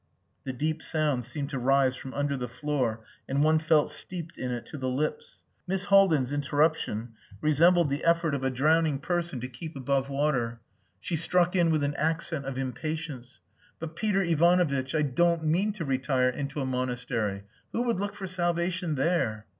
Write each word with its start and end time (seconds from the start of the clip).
The 0.45 0.51
deep 0.53 0.81
sound 0.81 1.25
seemed 1.25 1.51
to 1.51 1.59
rise 1.59 1.95
from 1.95 2.15
under 2.15 2.35
the 2.35 2.47
floor, 2.47 3.01
and 3.29 3.43
one 3.43 3.59
felt 3.59 3.91
steeped 3.91 4.35
in 4.35 4.49
it 4.49 4.65
to 4.65 4.77
the 4.79 4.89
lips. 4.89 5.43
Miss 5.67 5.83
Haldin's 5.83 6.31
interruption 6.33 7.09
resembled 7.39 7.91
the 7.91 8.03
effort 8.03 8.33
of 8.33 8.43
a 8.43 8.49
drowning 8.49 8.97
person 8.97 9.39
to 9.41 9.47
keep 9.47 9.75
above 9.75 10.09
water. 10.09 10.59
She 11.01 11.15
struck 11.15 11.55
in 11.55 11.69
with 11.69 11.83
an 11.83 11.93
accent 11.97 12.45
of 12.45 12.57
impatience 12.57 13.41
"But, 13.77 13.95
Peter 13.95 14.23
Ivanovitch, 14.23 14.95
I 14.95 15.03
don't 15.03 15.43
mean 15.43 15.71
to 15.73 15.85
retire 15.85 16.29
into 16.29 16.61
a 16.61 16.65
monastery. 16.65 17.43
Who 17.71 17.83
would 17.83 17.99
look 17.99 18.15
for 18.15 18.25
salvation 18.25 18.95
there?" 18.95 19.45